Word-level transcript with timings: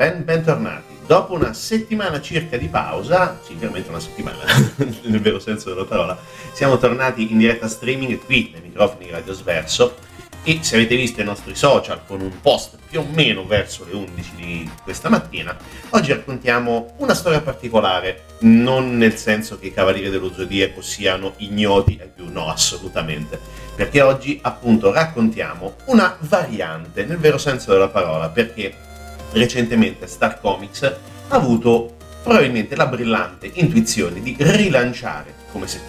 Japan, 0.00 0.24
bentornati. 0.24 0.96
Dopo 1.06 1.34
una 1.34 1.52
settimana 1.52 2.22
circa 2.22 2.56
di 2.56 2.68
pausa, 2.68 3.38
sì, 3.44 3.52
veramente 3.52 3.90
una 3.90 4.00
settimana, 4.00 4.38
nel 5.02 5.20
vero 5.20 5.38
senso 5.38 5.68
della 5.68 5.84
parola, 5.84 6.18
siamo 6.52 6.78
tornati 6.78 7.30
in 7.30 7.36
diretta 7.36 7.68
streaming 7.68 8.18
qui 8.24 8.48
nei 8.50 8.62
microfoni 8.62 9.04
di 9.04 9.10
Radio 9.10 9.34
Sverso. 9.34 9.96
E 10.42 10.60
se 10.62 10.76
avete 10.76 10.96
visto 10.96 11.20
i 11.20 11.24
nostri 11.24 11.54
social 11.54 12.00
con 12.06 12.22
un 12.22 12.40
post 12.40 12.78
più 12.88 13.00
o 13.00 13.06
meno 13.12 13.44
verso 13.44 13.84
le 13.84 13.94
11 13.94 14.30
di 14.36 14.70
questa 14.82 15.10
mattina, 15.10 15.54
oggi 15.90 16.12
raccontiamo 16.12 16.94
una 16.96 17.12
storia 17.12 17.42
particolare, 17.42 18.22
non 18.40 18.96
nel 18.96 19.18
senso 19.18 19.58
che 19.58 19.66
i 19.66 19.74
Cavalieri 19.74 20.08
dello 20.08 20.32
Zodiaco 20.32 20.80
siano 20.80 21.34
ignoti 21.38 21.98
ai 22.00 22.08
più, 22.08 22.32
no, 22.32 22.48
assolutamente, 22.48 23.38
perché 23.76 24.00
oggi 24.00 24.38
appunto 24.40 24.92
raccontiamo 24.92 25.74
una 25.86 26.16
variante 26.20 27.04
nel 27.04 27.18
vero 27.18 27.36
senso 27.36 27.72
della 27.72 27.88
parola, 27.88 28.30
perché 28.30 28.88
recentemente 29.32 30.06
Star 30.06 30.40
Comics 30.40 30.82
ha 30.82 31.34
avuto 31.34 31.96
probabilmente 32.22 32.76
la 32.76 32.86
brillante 32.86 33.50
intuizione 33.54 34.20
di 34.20 34.36
rilanciare, 34.38 35.34
come 35.52 35.66
se 35.66 35.80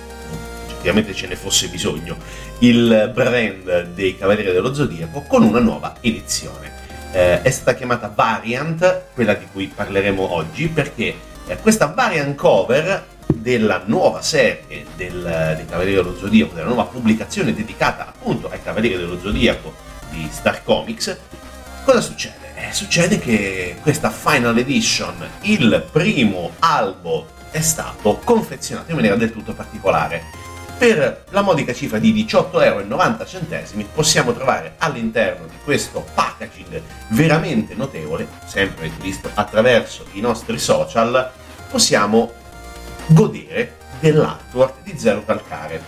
effettivamente 0.66 1.14
ce 1.14 1.28
ne 1.28 1.36
fosse 1.36 1.68
bisogno, 1.68 2.18
il 2.60 3.12
brand 3.14 3.94
dei 3.94 4.18
Cavalieri 4.18 4.52
dello 4.52 4.74
Zodiaco 4.74 5.22
con 5.22 5.44
una 5.44 5.60
nuova 5.60 5.96
edizione. 6.02 6.80
Eh, 7.12 7.42
è 7.42 7.50
stata 7.50 7.76
chiamata 7.76 8.12
Variant, 8.14 9.04
quella 9.14 9.34
di 9.34 9.46
cui 9.52 9.72
parleremo 9.74 10.34
oggi, 10.34 10.68
perché 10.70 11.14
eh, 11.48 11.58
questa 11.58 11.88
variant 11.88 12.36
cover 12.36 13.06
della 13.28 13.82
nuova 13.86 14.22
serie 14.22 14.86
del, 14.96 15.54
dei 15.56 15.66
Cavalieri 15.66 15.96
dello 15.96 16.18
Zodiaco, 16.18 16.54
della 16.54 16.68
nuova 16.68 16.86
pubblicazione 16.86 17.54
dedicata 17.54 18.08
appunto 18.08 18.50
ai 18.50 18.62
Cavalieri 18.64 18.98
dello 18.98 19.20
Zodiaco 19.20 19.74
di 20.10 20.28
Star 20.32 20.64
Comics, 20.64 21.18
cosa 21.84 22.02
succede? 22.02 22.41
Eh, 22.62 22.74
succede 22.74 23.18
che 23.18 23.76
questa 23.82 24.12
Final 24.12 24.56
Edition, 24.56 25.28
il 25.42 25.84
primo 25.92 26.52
albo, 26.60 27.26
è 27.50 27.60
stato 27.60 28.20
confezionato 28.24 28.92
in 28.92 28.98
maniera 28.98 29.16
del 29.16 29.32
tutto 29.32 29.54
particolare 29.54 30.24
per 30.78 31.26
la 31.30 31.42
modica 31.42 31.74
cifra 31.74 31.98
di 31.98 32.12
18,90 32.14 32.64
euro 32.64 33.88
possiamo 33.94 34.34
trovare 34.34 34.76
all'interno 34.78 35.46
di 35.46 35.56
questo 35.64 36.06
packaging 36.14 36.82
veramente 37.10 37.76
notevole, 37.76 38.28
sempre 38.46 38.92
visto 39.00 39.30
attraverso 39.34 40.06
i 40.14 40.22
nostri 40.22 40.58
social, 40.58 41.32
possiamo 41.70 42.32
godere 43.08 43.78
dell'artwork 44.00 44.82
di 44.84 44.98
Zero 44.98 45.24
Calcare. 45.24 45.84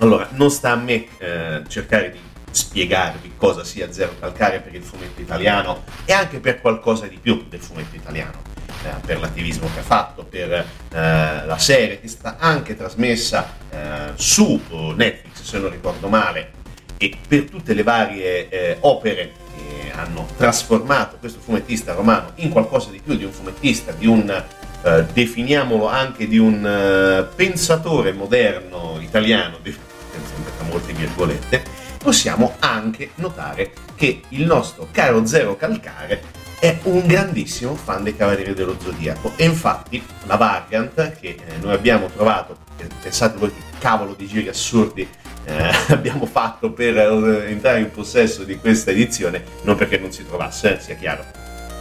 Allora, 0.00 0.28
non 0.32 0.50
sta 0.50 0.70
a 0.70 0.76
me 0.76 1.06
eh, 1.18 1.62
cercare 1.68 2.10
di 2.10 2.18
spiegarvi 2.52 3.32
cosa 3.36 3.64
sia 3.64 3.92
Zero 3.92 4.14
Calcare 4.18 4.60
per 4.60 4.74
il 4.74 4.82
fumetto 4.82 5.20
italiano 5.20 5.84
e 6.04 6.12
anche 6.12 6.38
per 6.38 6.60
qualcosa 6.60 7.06
di 7.06 7.18
più 7.20 7.46
del 7.48 7.60
fumetto 7.60 7.96
italiano. 7.96 8.50
Eh, 8.84 8.90
per 9.06 9.20
l'attivismo 9.20 9.68
che 9.72 9.80
ha 9.80 9.84
fatto, 9.84 10.24
per 10.24 10.52
eh, 10.52 10.64
la 10.90 11.58
serie 11.58 12.00
che 12.00 12.06
è 12.06 12.08
stata 12.08 12.38
anche 12.38 12.76
trasmessa 12.76 13.56
eh, 13.70 14.12
su 14.14 14.60
Netflix, 14.96 15.42
se 15.42 15.58
non 15.58 15.70
ricordo 15.70 16.08
male, 16.08 16.50
e 16.96 17.16
per 17.26 17.44
tutte 17.44 17.74
le 17.74 17.82
varie 17.82 18.48
eh, 18.48 18.76
opere 18.80 19.32
che 19.54 19.92
hanno 19.92 20.26
trasformato 20.36 21.16
questo 21.18 21.38
fumettista 21.40 21.94
romano 21.94 22.32
in 22.36 22.50
qualcosa 22.50 22.90
di 22.90 23.00
più 23.02 23.16
di 23.16 23.24
un 23.24 23.32
fumettista, 23.32 23.92
di 23.92 24.06
un, 24.06 24.44
eh, 24.84 25.04
definiamolo 25.12 25.86
anche 25.86 26.26
di 26.26 26.38
un 26.38 26.66
eh, 26.66 27.34
pensatore 27.36 28.12
moderno 28.12 28.98
italiano, 29.00 29.58
sempre 29.62 30.52
tra 30.56 30.66
molte 30.66 30.92
virgolette, 30.92 31.62
possiamo 32.02 32.56
anche 32.58 33.10
notare 33.16 33.72
che 33.94 34.22
il 34.30 34.44
nostro 34.44 34.88
caro 34.90 35.24
Zero 35.24 35.56
Calcare 35.56 36.40
è 36.58 36.78
un 36.84 37.06
grandissimo 37.06 37.74
fan 37.74 38.02
dei 38.02 38.16
Cavalieri 38.16 38.54
dello 38.54 38.76
Zodiaco. 38.80 39.32
E 39.36 39.44
infatti 39.44 40.02
la 40.26 40.36
variant 40.36 41.16
che 41.18 41.28
eh, 41.28 41.56
noi 41.60 41.72
abbiamo 41.72 42.06
trovato, 42.06 42.56
pensate 43.00 43.38
voi 43.38 43.52
che 43.52 43.60
cavolo 43.78 44.14
di 44.14 44.26
giri 44.26 44.48
assurdi 44.48 45.08
eh, 45.44 45.70
abbiamo 45.88 46.26
fatto 46.26 46.72
per 46.72 46.96
eh, 46.96 47.50
entrare 47.50 47.80
in 47.80 47.90
possesso 47.90 48.44
di 48.44 48.58
questa 48.58 48.90
edizione, 48.90 49.42
non 49.62 49.76
perché 49.76 49.98
non 49.98 50.12
si 50.12 50.26
trovasse, 50.26 50.76
eh, 50.76 50.80
sia 50.80 50.94
chiaro, 50.96 51.24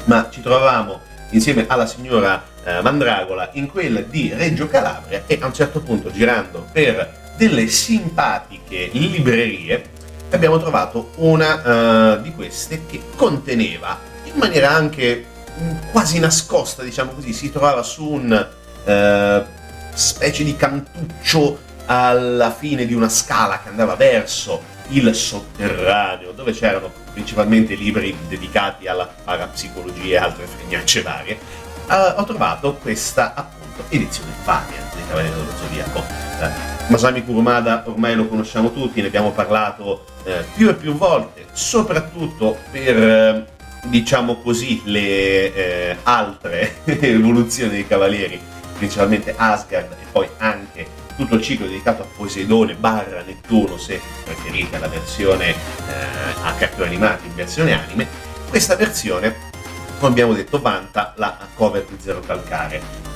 ma 0.05 0.29
ci 0.31 0.41
trovavamo 0.41 0.99
insieme 1.31 1.65
alla 1.67 1.85
signora 1.85 2.43
eh, 2.63 2.81
Mandragola 2.81 3.49
in 3.53 3.67
quella 3.67 4.01
di 4.01 4.31
Reggio 4.33 4.67
Calabria 4.67 5.23
e 5.25 5.37
a 5.41 5.45
un 5.45 5.53
certo 5.53 5.81
punto 5.81 6.11
girando 6.11 6.67
per 6.71 7.33
delle 7.37 7.67
simpatiche 7.67 8.89
librerie 8.91 9.99
abbiamo 10.31 10.59
trovato 10.59 11.11
una 11.17 12.15
uh, 12.15 12.21
di 12.21 12.33
queste 12.33 12.85
che 12.85 13.01
conteneva 13.15 13.99
in 14.23 14.33
maniera 14.35 14.71
anche 14.71 15.25
mm, 15.59 15.71
quasi 15.91 16.19
nascosta, 16.19 16.83
diciamo 16.83 17.11
così, 17.11 17.33
si 17.33 17.51
trovava 17.51 17.83
su 17.83 18.07
un 18.07 18.47
eh, 18.83 19.45
specie 19.93 20.43
di 20.43 20.55
cantuccio 20.55 21.69
alla 21.85 22.51
fine 22.51 22.85
di 22.85 22.93
una 22.93 23.09
scala 23.09 23.59
che 23.61 23.69
andava 23.69 23.95
verso 23.95 24.79
il 24.89 25.13
sotterraneo, 25.13 26.31
dove 26.31 26.51
c'erano 26.53 26.91
principalmente 27.13 27.75
libri 27.75 28.15
dedicati 28.27 28.87
alla 28.87 29.05
parapsicologia 29.05 30.15
e 30.15 30.17
altre 30.17 30.45
fregnacce 30.45 31.01
varie, 31.01 31.37
eh, 31.89 32.13
ho 32.17 32.23
trovato 32.23 32.75
questa 32.75 33.33
appunto 33.33 33.83
edizione 33.89 34.31
variant 34.43 34.95
dei 34.95 35.07
Cavalieri 35.07 35.35
dello 35.35 35.51
Zodiaco. 35.57 36.80
Masami 36.91 37.23
Kurumada 37.23 37.83
ormai 37.87 38.15
lo 38.15 38.27
conosciamo 38.27 38.73
tutti, 38.73 38.99
ne 38.99 39.07
abbiamo 39.07 39.31
parlato 39.31 40.03
eh, 40.25 40.43
più 40.53 40.67
e 40.67 40.73
più 40.75 40.93
volte, 40.93 41.45
soprattutto 41.53 42.57
per 42.69 42.97
eh, 42.97 43.45
diciamo 43.85 44.41
così, 44.41 44.81
le 44.83 45.53
eh, 45.53 45.97
altre 46.03 46.83
evoluzioni 46.99 47.71
dei 47.71 47.87
cavalieri, 47.87 48.37
principalmente 48.77 49.33
Asgard 49.37 49.93
e 49.93 50.05
poi 50.11 50.27
anche 50.39 50.85
tutto 51.15 51.35
il 51.35 51.41
ciclo 51.41 51.65
dedicato 51.65 52.01
a 52.01 52.07
Poseidone 52.13 52.73
barra 52.73 53.23
Nettuno, 53.25 53.77
se 53.77 54.01
preferite 54.25 54.77
la 54.77 54.89
versione 54.89 55.51
eh, 55.51 55.55
a 56.43 56.53
cartoni 56.55 56.87
animati 56.87 57.25
in 57.25 57.35
versione 57.35 57.71
anime, 57.71 58.05
questa 58.49 58.75
versione, 58.75 59.33
come 59.97 60.11
abbiamo 60.11 60.33
detto, 60.33 60.59
vanta 60.59 61.13
la 61.15 61.37
cover 61.53 61.85
di 61.85 61.95
Zero 62.01 62.19
Calcare 62.19 63.10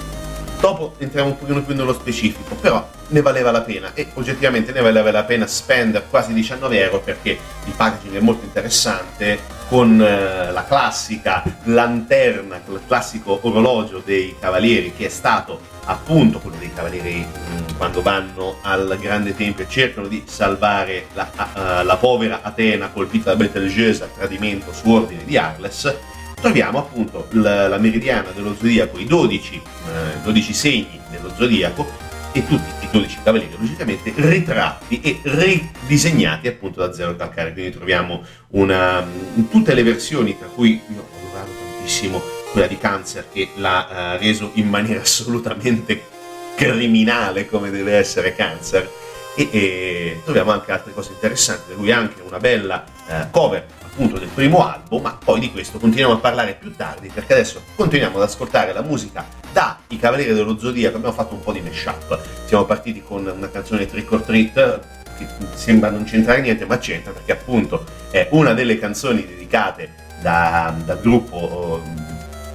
Dopo 0.60 0.96
entriamo 0.98 1.30
un 1.30 1.38
pochino 1.38 1.62
più 1.62 1.76
nello 1.76 1.94
specifico, 1.94 2.56
però 2.56 2.88
ne 3.08 3.22
valeva 3.22 3.52
la 3.52 3.62
pena 3.62 3.92
e 3.94 4.08
oggettivamente 4.14 4.72
ne 4.72 4.82
valeva 4.82 5.12
la 5.12 5.24
pena 5.24 5.46
spendere 5.46 6.06
quasi 6.10 6.34
19 6.34 6.82
euro 6.82 7.00
perché 7.02 7.38
il 7.66 7.74
packaging 7.76 8.16
è 8.16 8.20
molto 8.20 8.46
interessante 8.46 9.40
con 9.68 10.02
eh, 10.02 10.52
la 10.52 10.64
classica 10.64 11.44
lanterna, 11.64 12.62
con 12.66 12.76
il 12.76 12.82
classico 12.88 13.40
orologio 13.44 14.02
dei 14.04 14.36
cavalieri 14.40 14.94
che 14.96 15.06
è 15.06 15.10
stato 15.10 15.74
appunto 15.86 16.40
quello 16.40 16.58
dei 16.58 16.74
cavalieri 16.74 17.26
mm, 17.26 17.78
quando 17.78 18.02
vanno 18.02 18.58
al 18.62 18.98
grande 19.00 19.36
tempio 19.36 19.66
e 19.66 19.70
cercano 19.70 20.08
di 20.08 20.24
salvare 20.26 21.08
la, 21.14 21.30
uh, 21.36 21.86
la 21.86 21.98
povera 21.98 22.40
Atena 22.42 22.90
colpita 22.90 23.32
da 23.32 23.36
Betelgeuse 23.36 24.04
a 24.04 24.08
tradimento 24.08 24.74
su 24.74 24.90
ordine 24.90 25.24
di 25.26 25.38
Arles 25.38 25.96
troviamo 26.36 26.78
appunto 26.80 27.28
la, 27.32 27.68
la 27.68 27.78
meridiana 27.78 28.32
dello 28.32 28.56
zodiaco, 28.56 29.00
i 29.00 29.06
12, 29.06 29.56
eh, 29.56 30.22
12 30.24 30.54
segni 30.54 31.00
dello 31.10 31.32
zodiaco 31.36 31.88
e 32.32 32.46
tutti 32.46 32.86
i 32.86 32.90
12 32.92 33.18
cavalieri 33.24 33.56
logicamente 33.58 34.12
ritratti 34.14 35.00
e 35.00 35.22
ridisegnati 35.24 36.48
appunto 36.48 36.86
da 36.86 36.94
zero 36.94 37.16
calcare. 37.16 37.54
Quindi 37.54 37.72
troviamo 37.72 38.24
una, 38.50 39.06
in 39.36 39.48
tutte 39.50 39.74
le 39.74 39.84
versioni, 39.84 40.38
tra 40.38 40.48
cui 40.48 40.82
io 40.94 41.00
ho 41.00 41.28
adorato 41.28 41.52
tantissimo 41.58 42.22
quella 42.52 42.68
di 42.68 42.78
Cancer 42.78 43.28
che 43.32 43.50
l'ha 43.56 44.16
uh, 44.16 44.22
reso 44.22 44.52
in 44.56 44.68
maniera 44.68 45.00
assolutamente 45.02 46.14
criminale 46.56 47.48
come 47.48 47.70
deve 47.70 47.94
essere 47.94 48.36
Cancer. 48.36 48.90
E, 49.38 49.50
e 49.52 50.22
troviamo 50.24 50.52
anche 50.52 50.72
altre 50.72 50.94
cose 50.94 51.12
interessanti, 51.12 51.64
per 51.68 51.78
cui 51.78 51.92
anche 51.92 52.22
una 52.22 52.40
bella 52.40 52.84
uh, 53.08 53.30
cover 53.32 53.66
appunto 53.96 54.20
del 54.20 54.28
primo 54.28 54.68
album, 54.68 55.04
ma 55.04 55.18
poi 55.24 55.40
di 55.40 55.52
questo 55.52 55.80
continuiamo 55.80 56.16
a 56.16 56.18
parlare 56.18 56.58
più 56.60 56.76
tardi 56.76 57.10
perché 57.12 57.32
adesso 57.32 57.62
continuiamo 57.76 58.18
ad 58.18 58.24
ascoltare 58.24 58.74
la 58.74 58.82
musica 58.82 59.26
da 59.54 59.80
I 59.88 59.98
Cavalieri 59.98 60.34
dello 60.34 60.60
Zodiaco, 60.60 60.98
abbiamo 60.98 61.16
fatto 61.16 61.34
un 61.34 61.40
po' 61.40 61.54
di 61.54 61.62
mashup. 61.62 62.20
Siamo 62.44 62.66
partiti 62.66 63.02
con 63.02 63.26
una 63.26 63.50
canzone 63.50 63.86
Trick 63.86 64.12
or 64.12 64.22
Treat 64.22 64.80
che 65.18 65.28
sembra 65.54 65.90
non 65.90 66.04
c'entrare 66.04 66.42
niente, 66.42 66.66
ma 66.66 66.78
c'entra 66.78 67.14
perché 67.14 67.32
appunto 67.32 67.86
è 68.12 68.28
una 68.32 68.54
delle 68.54 68.78
canzoni 68.78 69.26
dedicate 69.26 69.94
da, 70.22 70.76
dal 70.84 71.00
gruppo 71.00 71.82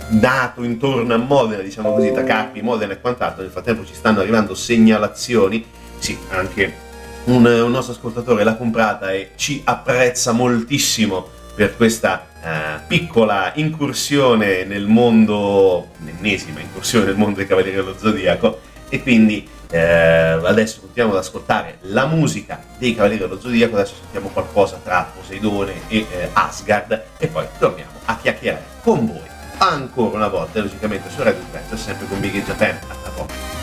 nato 0.09 0.63
intorno 0.63 1.15
a 1.15 1.17
Modena, 1.17 1.63
diciamo 1.63 1.95
così, 1.95 2.13
da 2.13 2.23
Carpi, 2.23 2.61
Modena 2.61 2.93
e 2.93 3.01
quant'altro. 3.01 3.41
Nel 3.41 3.51
frattempo 3.51 3.87
ci 3.87 3.95
stanno 3.95 4.21
arrivando 4.21 4.55
segnalazioni, 4.55 5.65
sì, 5.99 6.19
anche 6.29 6.89
un, 7.31 7.45
un, 7.45 7.71
nostro 7.71 7.95
ascoltatore 7.95 8.45
l'ha 8.45 8.57
comprata 8.57 9.13
e 9.13 9.33
ci 9.37 9.63
apprezza 9.65 10.33
moltissimo 10.33 11.29
per 11.55 11.77
questa 11.77 12.27
uh, 12.43 12.87
piccola 12.87 13.53
incursione 13.55 14.65
nel 14.65 14.87
mondo, 14.87 15.89
l'ennesima 16.05 16.61
incursione 16.61 17.07
nel 17.07 17.17
mondo 17.17 17.37
dei 17.37 17.47
Cavalieri 17.47 17.77
dello 17.77 17.97
Zodiaco 17.97 18.61
e 18.89 19.03
quindi 19.03 19.49
eh, 19.71 19.79
adesso 19.79 20.81
continuiamo 20.81 21.17
ad 21.17 21.25
ascoltare 21.25 21.79
la 21.83 22.07
musica 22.07 22.61
dei 22.77 22.95
Cavalieri 22.95 23.23
dello 23.23 23.41
Zodiaco, 23.41 23.77
adesso 23.77 23.95
sentiamo 24.01 24.29
qualcosa 24.29 24.81
tra 24.83 25.13
Poseidone 25.15 25.83
e 25.89 25.99
eh, 26.11 26.31
Asgard 26.33 27.03
e 27.17 27.27
poi 27.29 27.47
torniamo 27.59 27.93
a 28.07 28.17
chiacchierare 28.17 28.65
con 28.83 29.07
voi. 29.07 29.29
Ancora 29.59 30.17
una 30.17 30.29
volta, 30.29 30.61
logicamente, 30.61 31.11
su 31.11 31.23
Radio 31.23 31.43
Svezia, 31.51 31.77
sempre 31.77 32.07
con 32.09 32.19
Big 32.19 32.35
in 32.35 32.45
Japan. 32.45 32.79
A 32.89 33.11
poco. 33.11 33.60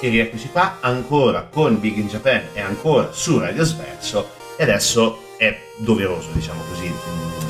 E 0.00 0.08
rieccoci 0.08 0.48
qua 0.48 0.78
ancora 0.80 1.46
con 1.50 1.78
Big 1.78 1.96
in 1.98 2.08
Japan 2.08 2.42
e 2.54 2.60
ancora 2.60 3.12
su 3.12 3.38
Radio 3.38 3.64
Sverso 3.64 4.30
e 4.56 4.62
adesso 4.62 5.22
è 5.36 5.58
doveroso, 5.76 6.30
diciamo 6.32 6.62
così, 6.68 6.90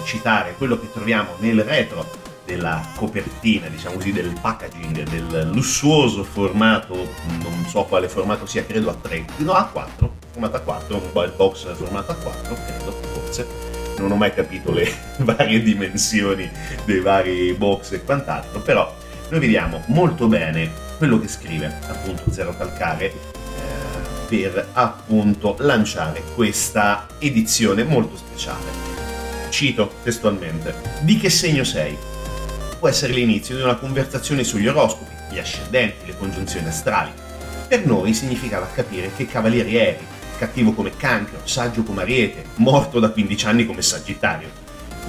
citare 0.04 0.54
quello 0.56 0.78
che 0.78 0.90
troviamo 0.92 1.30
nel 1.38 1.62
retro 1.62 2.06
della 2.44 2.84
copertina, 2.96 3.68
diciamo 3.68 3.96
così, 3.96 4.12
del 4.12 4.32
packaging, 4.40 5.02
del 5.04 5.50
lussuoso 5.52 6.24
formato, 6.24 6.94
non 6.94 7.64
so 7.68 7.84
quale 7.84 8.08
formato 8.08 8.46
sia, 8.46 8.64
credo 8.64 8.90
a 8.90 8.94
3, 8.94 9.24
no 9.38 9.52
a 9.52 9.64
4, 9.64 10.14
formato 10.32 10.56
a 10.56 10.60
4, 10.60 10.96
un 10.96 11.02
mobile 11.12 11.32
box 11.36 11.72
formato 11.74 12.12
a 12.12 12.14
4, 12.16 12.54
credo, 12.66 12.92
forse. 13.12 13.68
Non 13.98 14.10
ho 14.12 14.16
mai 14.16 14.32
capito 14.32 14.72
le 14.72 14.90
varie 15.18 15.62
dimensioni 15.62 16.50
dei 16.84 17.00
vari 17.00 17.52
box 17.52 17.92
e 17.92 18.02
quant'altro, 18.02 18.60
però 18.60 18.92
noi 19.28 19.40
vediamo 19.40 19.82
molto 19.86 20.26
bene 20.26 20.88
quello 21.00 21.18
che 21.18 21.28
scrive 21.28 21.78
appunto 21.88 22.30
Zero 22.30 22.54
Calcare 22.54 23.06
eh, 23.06 23.12
per 24.28 24.68
appunto 24.74 25.56
lanciare 25.60 26.22
questa 26.34 27.06
edizione 27.18 27.84
molto 27.84 28.18
speciale. 28.18 28.66
Cito 29.48 29.94
testualmente: 30.02 30.74
Di 31.00 31.16
che 31.16 31.30
segno 31.30 31.64
sei? 31.64 31.96
Può 32.78 32.86
essere 32.86 33.14
l'inizio 33.14 33.56
di 33.56 33.62
una 33.62 33.76
conversazione 33.76 34.44
sugli 34.44 34.68
oroscopi, 34.68 35.14
gli 35.30 35.38
ascendenti, 35.38 36.04
le 36.04 36.18
congiunzioni 36.18 36.68
astrali. 36.68 37.12
Per 37.66 37.86
noi 37.86 38.12
significava 38.12 38.68
capire 38.70 39.10
che 39.16 39.24
cavalieri 39.24 39.76
eri, 39.76 40.06
cattivo 40.36 40.72
come 40.72 40.94
cancro, 40.98 41.40
saggio 41.44 41.82
come 41.82 42.02
ariete, 42.02 42.44
morto 42.56 43.00
da 43.00 43.08
15 43.08 43.46
anni 43.46 43.64
come 43.64 43.80
sagittario 43.80 44.59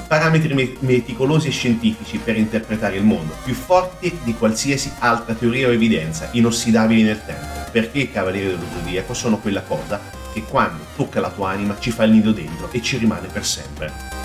parametri 0.08 0.78
meticolosi 0.80 1.48
e 1.48 1.52
scientifici 1.52 2.18
per 2.18 2.38
interpretare 2.38 2.98
il 2.98 3.04
mondo, 3.04 3.36
più 3.44 3.54
forti 3.54 4.20
di 4.24 4.34
qualsiasi 4.34 4.92
altra 5.00 5.34
teoria 5.34 5.68
o 5.68 5.72
evidenza, 5.72 6.30
inossidabili 6.34 7.04
nel 7.04 7.24
tempo, 7.26 7.70
perché 7.72 8.00
i 8.00 8.12
cavalieri 8.12 8.48
dello 8.48 8.66
zodiaco 8.74 9.14
sono 9.14 9.38
quella 9.38 9.62
cosa 9.62 10.00
che 10.34 10.44
quando 10.44 10.84
tocca 10.96 11.20
la 11.20 11.30
tua 11.30 11.50
anima 11.50 11.78
ci 11.80 11.92
fa 11.92 12.04
il 12.04 12.12
nido 12.12 12.32
dentro 12.32 12.70
e 12.72 12.82
ci 12.82 12.98
rimane 12.98 13.28
per 13.28 13.46
sempre. 13.46 14.21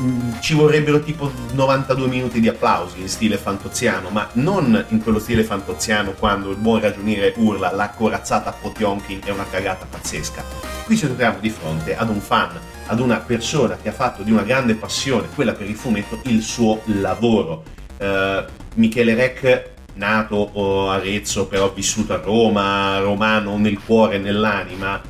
Mm, 0.00 0.40
ci 0.40 0.54
vorrebbero 0.54 1.00
tipo 1.00 1.30
92 1.52 2.08
minuti 2.08 2.40
di 2.40 2.48
applausi 2.48 3.00
in 3.00 3.08
stile 3.08 3.36
fantoziano, 3.36 4.08
ma 4.08 4.28
non 4.32 4.84
in 4.88 5.00
quello 5.00 5.20
stile 5.20 5.44
fantoziano 5.44 6.12
quando 6.12 6.50
il 6.50 6.56
buon 6.56 6.80
ragioniere 6.80 7.32
urla 7.36 7.70
la 7.72 7.90
corazzata 7.90 8.50
Potionkin 8.52 9.20
è 9.24 9.30
una 9.30 9.46
cagata 9.48 9.86
pazzesca. 9.88 10.42
Qui 10.84 10.96
ci 10.96 11.06
troviamo 11.06 11.38
di 11.38 11.48
fronte 11.48 11.96
ad 11.96 12.08
un 12.08 12.20
fan, 12.20 12.58
ad 12.86 12.98
una 12.98 13.18
persona 13.18 13.76
che 13.80 13.88
ha 13.88 13.92
fatto 13.92 14.22
di 14.24 14.32
una 14.32 14.42
grande 14.42 14.74
passione, 14.74 15.28
quella 15.32 15.52
per 15.52 15.68
il 15.68 15.76
fumetto, 15.76 16.18
il 16.24 16.42
suo 16.42 16.80
lavoro. 16.86 17.62
Uh, 17.96 18.44
Michele 18.74 19.14
Rec 19.14 19.70
nato 19.94 20.50
a 20.88 20.94
Arezzo, 20.94 21.46
però 21.46 21.72
vissuto 21.72 22.14
a 22.14 22.20
Roma, 22.20 22.98
romano 22.98 23.56
nel 23.56 23.78
cuore 23.78 24.16
e 24.16 24.18
nell'anima, 24.18 25.00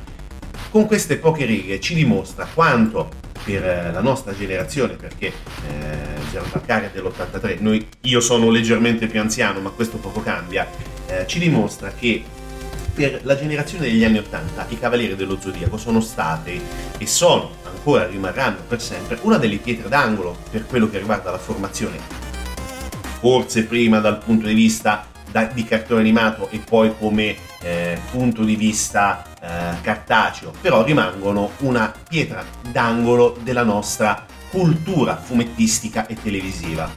con 0.69 0.85
queste 0.85 1.17
poche 1.17 1.45
righe 1.45 1.79
ci 1.79 1.95
dimostra 1.95 2.47
quanto 2.53 3.23
per 3.45 3.91
la 3.93 4.01
nostra 4.01 4.35
generazione, 4.35 4.95
perché 4.95 5.27
eh, 5.27 5.31
Zero 6.31 6.45
Calcare 6.51 6.89
dell'83, 6.91 7.57
noi, 7.59 7.87
io 8.01 8.19
sono 8.19 8.49
leggermente 8.49 9.05
più 9.05 9.21
anziano, 9.21 9.59
ma 9.59 9.69
questo 9.69 9.97
poco 9.97 10.21
cambia, 10.21 10.67
eh, 11.05 11.27
ci 11.27 11.37
dimostra 11.37 11.91
che 11.91 12.23
per 12.95 13.19
la 13.23 13.37
generazione 13.37 13.85
degli 13.85 14.03
anni 14.03 14.17
80 14.17 14.65
i 14.69 14.79
Cavalieri 14.79 15.15
dello 15.15 15.37
Zodiaco 15.39 15.77
sono 15.77 15.99
state 15.99 16.59
e 16.97 17.05
sono, 17.05 17.51
ancora 17.63 18.07
rimarranno 18.07 18.59
per 18.67 18.81
sempre, 18.81 19.19
una 19.21 19.37
delle 19.37 19.57
pietre 19.57 19.89
d'angolo 19.89 20.35
per 20.49 20.65
quello 20.65 20.89
che 20.89 20.97
riguarda 20.97 21.29
la 21.29 21.37
formazione. 21.37 21.97
Forse 23.19 23.65
prima 23.65 23.99
dal 23.99 24.17
punto 24.17 24.47
di 24.47 24.53
vista 24.53 25.07
da, 25.29 25.43
di 25.43 25.63
cartone 25.65 25.99
animato 25.99 26.47
e 26.49 26.59
poi 26.59 26.93
come 26.97 27.35
eh, 27.65 27.99
punto 28.11 28.43
di 28.43 28.55
vista 28.55 29.23
eh, 29.41 29.81
cartaceo, 29.81 30.53
però 30.61 30.83
rimangono 30.83 31.51
una 31.59 31.91
pietra 32.07 32.45
d'angolo 32.71 33.35
della 33.41 33.63
nostra 33.63 34.23
cultura 34.51 35.17
fumettistica 35.17 36.05
e 36.05 36.15
televisiva. 36.21 36.93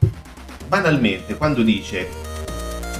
Banalmente, 0.66 1.36
quando 1.36 1.62
dice 1.62 2.08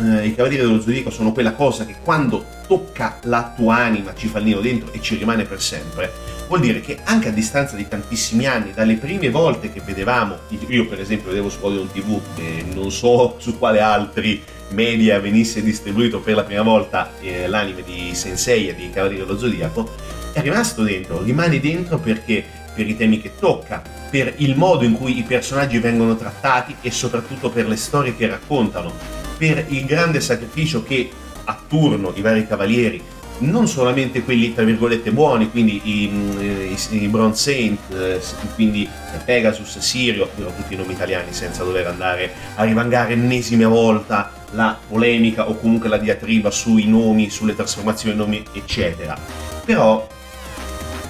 eh, 0.00 0.26
i 0.26 0.35
Cavalieri 0.35 0.64
dello 0.64 0.81
Zodiaco 0.81 1.11
sono 1.11 1.33
quella 1.33 1.52
cosa 1.52 1.85
che 1.85 1.96
quando 2.02 2.46
tocca 2.66 3.18
la 3.24 3.52
tua 3.54 3.76
anima 3.76 4.14
ci 4.14 4.28
fa 4.28 4.38
il 4.38 4.44
nido 4.44 4.61
dentro 4.61 4.90
e 4.92 5.02
ci 5.02 5.16
rimane 5.16 5.44
per 5.44 5.61
sempre, 5.61 6.11
vuol 6.48 6.61
dire 6.61 6.81
che 6.81 7.00
anche 7.04 7.28
a 7.28 7.33
distanza 7.33 7.76
di 7.76 7.87
tantissimi 7.87 8.46
anni, 8.46 8.72
dalle 8.72 8.94
prime 8.94 9.28
volte 9.28 9.70
che 9.70 9.83
vedevamo, 9.85 10.38
io 10.68 10.87
per 10.87 11.00
esempio 11.00 11.28
vedevo 11.28 11.50
su 11.50 11.59
Odeon 11.61 11.88
TV, 11.92 12.18
e 12.37 12.64
non 12.72 12.90
so 12.90 13.37
su 13.38 13.59
quale 13.59 13.81
altri 13.81 14.42
media 14.70 15.20
venisse 15.20 15.62
distribuito 15.62 16.20
per 16.20 16.35
la 16.35 16.44
prima 16.44 16.62
volta 16.62 17.12
eh, 17.20 17.46
l'anime 17.46 17.83
di 17.83 18.14
Sensei 18.14 18.68
e 18.68 18.74
di 18.74 18.90
Cavaliere 18.90 19.24
dello 19.24 19.38
Zodiaco, 19.38 19.90
è 20.33 20.40
rimasto 20.40 20.83
dentro, 20.83 21.22
rimane 21.22 21.61
dentro 21.61 21.98
perché 21.98 22.44
per 22.74 22.87
i 22.87 22.96
temi 22.96 23.20
che 23.20 23.33
tocca, 23.38 23.83
per 24.11 24.35
il 24.37 24.57
modo 24.57 24.85
in 24.85 24.92
cui 24.92 25.18
i 25.18 25.22
personaggi 25.22 25.78
vengono 25.78 26.16
trattati 26.16 26.76
e 26.81 26.90
soprattutto 26.90 27.50
per 27.50 27.66
le 27.66 27.76
storie 27.76 28.14
che 28.16 28.28
raccontano, 28.28 28.92
per 29.37 29.64
il 29.68 29.85
grande 29.85 30.20
sacrificio 30.20 30.83
che 30.83 31.11
a 31.44 31.59
turno 31.66 32.12
i 32.14 32.20
vari 32.20 32.46
cavalieri 32.46 33.02
non 33.40 33.68
solamente 33.68 34.22
quelli 34.22 34.54
tra 34.54 34.64
virgolette 34.64 35.12
buoni, 35.12 35.50
quindi 35.50 35.81
i, 35.85 36.02
i, 36.11 36.76
i 37.02 37.09
Bronze 37.09 37.52
Saint, 37.52 37.78
eh, 37.92 38.20
quindi 38.54 38.88
Pegasus, 39.24 39.78
Sirio, 39.78 40.28
tutti 40.35 40.74
i 40.74 40.76
nomi 40.76 40.92
italiani 40.92 41.33
senza 41.33 41.62
dover 41.62 41.87
andare 41.87 42.33
a 42.57 42.64
rivangare 42.64 43.12
ennesima 43.12 43.68
volta 43.68 44.33
la 44.52 44.78
polemica 44.88 45.48
o 45.48 45.56
comunque 45.56 45.88
la 45.88 45.98
diatriba 45.98 46.50
sui 46.50 46.87
nomi, 46.87 47.30
sulle 47.30 47.54
trasformazioni 47.54 48.16
dei 48.16 48.24
nomi, 48.24 48.44
eccetera. 48.52 49.16
Però 49.64 50.06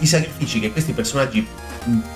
i 0.00 0.06
sacrifici 0.06 0.60
che 0.60 0.72
questi 0.72 0.92
personaggi 0.92 1.46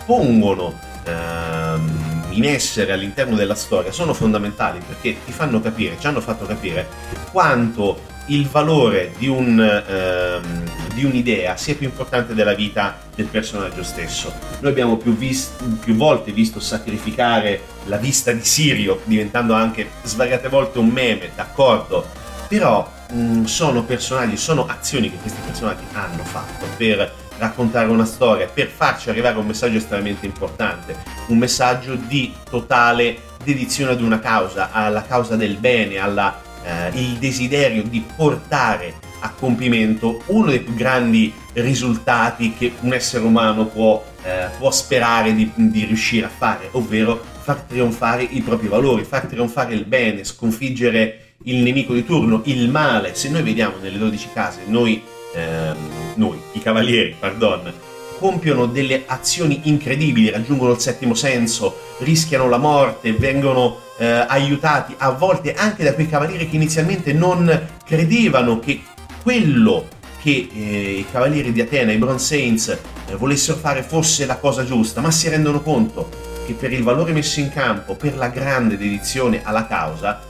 pongono 0.04 0.78
ehm, 1.04 2.24
in 2.30 2.44
essere 2.44 2.92
all'interno 2.92 3.36
della 3.36 3.54
storia 3.54 3.92
sono 3.92 4.14
fondamentali 4.14 4.80
perché 4.86 5.16
ti 5.24 5.32
fanno 5.32 5.60
capire, 5.60 5.96
ci 5.98 6.06
hanno 6.06 6.20
fatto 6.20 6.46
capire 6.46 6.88
quanto 7.30 8.10
il 8.26 8.46
valore 8.48 9.12
di, 9.18 9.26
un, 9.26 9.60
ehm, 9.60 10.70
di, 10.92 11.04
un'idea 11.04 11.56
sia 11.56 11.74
più 11.74 11.86
importante 11.86 12.34
della 12.34 12.54
vita 12.54 12.98
del 13.14 13.26
personaggio 13.26 13.82
stesso. 13.82 14.32
Noi 14.60 14.70
abbiamo 14.70 14.96
più, 14.96 15.14
vis- 15.14 15.52
più, 15.80 15.94
volte 15.94 16.32
visto 16.32 16.60
sacrificare 16.60 17.60
la 17.84 17.96
vista 17.96 18.32
di 18.32 18.44
Sirio, 18.44 19.00
diventando 19.04 19.54
anche 19.54 19.90
svariate 20.02 20.48
volte 20.48 20.78
un 20.78 20.88
meme, 20.88 21.30
d'accordo, 21.34 22.06
però 22.48 22.90
mh, 23.10 23.16
mm, 23.16 23.44
sono 23.44 23.84
personaggi, 23.84 24.36
sono 24.36 24.66
azioni 24.66 25.10
che 25.10 25.16
questi 25.16 25.40
personaggi 25.44 25.84
hanno 25.92 26.24
fatto 26.24 26.66
per 26.76 27.20
raccontare 27.38 27.88
una 27.88 28.04
storia, 28.04 28.46
per 28.46 28.68
farci 28.68 29.10
arrivare 29.10 29.38
un 29.38 29.46
messaggio 29.46 29.78
estremamente 29.78 30.26
importante, 30.26 30.96
un 31.28 31.38
messaggio 31.38 31.94
di 31.94 32.32
totale 32.48 33.30
dedizione 33.42 33.92
ad 33.92 34.00
una 34.00 34.20
causa, 34.20 34.70
alla 34.70 35.02
causa 35.02 35.34
del 35.34 35.56
bene, 35.56 35.98
alla 35.98 36.40
eh, 36.62 36.90
il 36.94 37.18
desiderio 37.18 37.82
di 37.82 38.04
portare 38.14 38.94
a 39.22 39.30
compimento 39.30 40.22
uno 40.26 40.50
dei 40.50 40.60
più 40.60 40.74
grandi 40.74 41.32
risultati 41.54 42.54
che 42.54 42.72
un 42.80 42.92
essere 42.92 43.24
umano 43.24 43.66
può, 43.66 44.04
eh, 44.22 44.48
può 44.58 44.70
sperare 44.70 45.34
di, 45.34 45.50
di, 45.54 45.84
riuscire 45.84 46.26
a 46.26 46.30
fare, 46.30 46.68
ovvero 46.72 47.22
far 47.40 47.60
trionfare 47.62 48.22
i 48.22 48.40
propri 48.40 48.68
valori, 48.68 49.04
far 49.04 49.26
trionfare 49.26 49.74
il 49.74 49.84
bene, 49.84 50.24
sconfiggere 50.24 51.34
il 51.44 51.56
nemico 51.56 51.94
di 51.94 52.04
turno, 52.04 52.42
il 52.44 52.68
male. 52.68 53.14
Se 53.14 53.28
noi 53.28 53.42
vediamo 53.42 53.76
nelle 53.80 53.98
12 53.98 54.28
case, 54.32 54.60
noi, 54.66 55.02
ehm, 55.34 55.76
noi 56.14 56.38
i 56.52 56.60
cavalieri, 56.60 57.14
pardon, 57.18 57.72
compiono 58.18 58.66
delle 58.66 59.02
azioni 59.06 59.62
incredibili, 59.64 60.30
raggiungono 60.30 60.72
il 60.72 60.78
settimo 60.78 61.14
senso, 61.14 61.76
rischiano 61.98 62.48
la 62.48 62.58
morte, 62.58 63.12
vengono 63.12 63.80
eh, 63.98 64.06
aiutati 64.06 64.94
a 64.96 65.10
volte 65.10 65.54
anche 65.54 65.82
da 65.82 65.94
quei 65.94 66.08
cavalieri 66.08 66.48
che 66.48 66.56
inizialmente 66.56 67.12
non 67.12 67.68
credevano 67.84 68.58
che 68.60 68.82
quello 69.22 69.88
che 70.20 70.48
eh, 70.52 70.98
i 70.98 71.06
cavalieri 71.10 71.52
di 71.52 71.60
Atena, 71.60 71.92
i 71.92 71.98
Bronze 71.98 72.36
Saints, 72.36 72.78
eh, 73.06 73.16
volessero 73.16 73.58
fare 73.58 73.82
fosse 73.82 74.26
la 74.26 74.36
cosa 74.36 74.64
giusta, 74.64 75.00
ma 75.00 75.10
si 75.10 75.28
rendono 75.28 75.62
conto 75.62 76.08
che 76.46 76.54
per 76.54 76.72
il 76.72 76.82
valore 76.82 77.12
messo 77.12 77.40
in 77.40 77.50
campo, 77.50 77.94
per 77.94 78.16
la 78.16 78.28
grande 78.28 78.76
dedizione 78.76 79.42
alla 79.44 79.66
causa, 79.66 80.20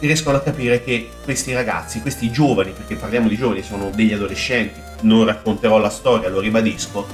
riescono 0.00 0.36
a 0.36 0.40
capire 0.40 0.82
che 0.82 1.10
questi 1.22 1.52
ragazzi, 1.52 2.00
questi 2.00 2.30
giovani, 2.30 2.72
perché 2.72 2.96
parliamo 2.96 3.28
di 3.28 3.36
giovani, 3.36 3.62
sono 3.62 3.90
degli 3.94 4.12
adolescenti, 4.12 4.80
non 5.02 5.24
racconterò 5.24 5.78
la 5.78 5.90
storia, 5.90 6.28
lo 6.28 6.40
ribadisco, 6.40 7.06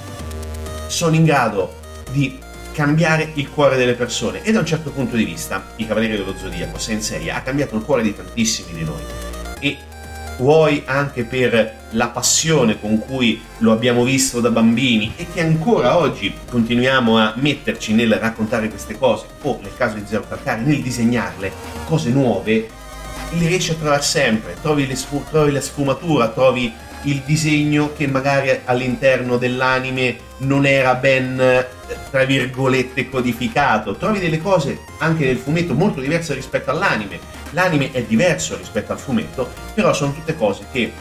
sono 0.87 1.14
in 1.14 1.25
grado 1.25 1.79
di 2.11 2.38
cambiare 2.73 3.31
il 3.35 3.51
cuore 3.51 3.77
delle 3.77 3.94
persone. 3.94 4.42
E 4.42 4.53
da 4.53 4.61
un 4.61 4.66
certo 4.66 4.90
punto 4.90 5.16
di 5.16 5.25
vista 5.25 5.64
i 5.77 5.87
Cavalieri 5.87 6.16
dello 6.16 6.37
Zodiaco 6.37 6.79
Sensei 6.79 7.31
ha 7.31 7.42
cambiato 7.42 7.77
il 7.77 7.83
cuore 7.83 8.03
di 8.03 8.14
tantissimi 8.14 8.79
di 8.79 8.85
noi. 8.85 9.03
E 9.61 9.77
vuoi 10.40 10.83
anche 10.87 11.24
per 11.24 11.88
la 11.90 12.09
passione 12.09 12.81
con 12.81 12.98
cui 12.98 13.40
lo 13.59 13.72
abbiamo 13.72 14.05
visto 14.05 14.40
da 14.40 14.50
bambini 14.50 15.12
e 15.16 15.26
che 15.33 15.42
ancora 15.42 15.98
oggi 15.98 16.35
continuiamo 16.50 17.18
a 17.18 17.35
metterci 17.37 17.92
nel 17.92 18.14
raccontare 18.14 18.70
queste 18.70 18.96
cose 18.96 19.26
o 19.42 19.59
nel 19.62 19.76
caso 19.76 19.96
di 19.96 20.05
Zero 20.07 20.24
Calcare 20.26 20.62
nel 20.62 20.81
disegnarle 20.81 21.53
cose 21.85 22.09
nuove 22.11 22.68
li 23.33 23.46
riesci 23.46 23.70
a 23.70 23.74
trovare 23.74 24.03
sempre, 24.03 24.57
trovi, 24.61 24.92
sfu- 24.96 25.24
trovi 25.31 25.53
la 25.53 25.61
sfumatura, 25.61 26.29
trovi 26.29 26.72
il 27.03 27.22
disegno 27.24 27.92
che 27.96 28.07
magari 28.07 28.61
all'interno 28.64 29.37
dell'anime 29.37 30.16
non 30.38 30.66
era 30.66 30.94
ben, 30.96 31.64
tra 32.11 32.24
virgolette, 32.24 33.09
codificato. 33.09 33.94
Trovi 33.96 34.18
delle 34.18 34.40
cose 34.40 34.81
anche 34.98 35.24
nel 35.24 35.37
fumetto 35.37 35.74
molto 35.74 36.00
diverse 36.00 36.35
rispetto 36.35 36.70
all'anime. 36.70 37.18
L'anime 37.51 37.91
è 37.93 38.03
diverso 38.03 38.57
rispetto 38.57 38.93
al 38.93 38.99
fumetto, 38.99 39.49
però 39.75 39.93
sono 39.93 40.13
tutte 40.13 40.37
cose 40.37 40.65
che 40.71 40.93